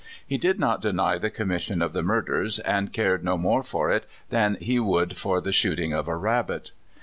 [0.25, 4.07] He did not deny the commission of the murders, and cared no more for it
[4.31, 6.71] than he would for the shoot ing of a rabbit.